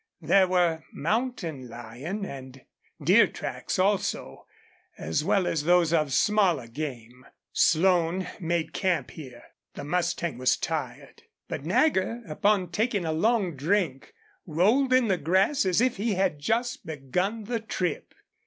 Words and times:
There 0.21 0.47
were 0.47 0.83
mountain 0.91 1.69
lion 1.69 2.25
and 2.25 2.65
deer 3.03 3.27
tracks 3.27 3.77
also, 3.77 4.47
as 4.97 5.23
well 5.23 5.45
as 5.45 5.61
those 5.65 5.93
of 5.93 6.11
smaller 6.11 6.65
game. 6.65 7.23
Slone 7.53 8.27
made 8.39 8.73
camp 8.73 9.11
here. 9.11 9.43
The 9.75 9.83
mustang 9.83 10.39
was 10.39 10.57
tired. 10.57 11.21
But 11.47 11.65
Nagger, 11.65 12.23
upon 12.27 12.71
taking 12.71 13.05
a 13.05 13.11
long 13.11 13.55
drink, 13.55 14.15
rolled 14.47 14.91
in 14.91 15.07
the 15.07 15.19
grass 15.19 15.67
as 15.67 15.81
if 15.81 15.97
he 15.97 16.15
had 16.15 16.39
just 16.39 16.83
begun 16.83 17.43
the 17.43 17.59
trip. 17.59 18.15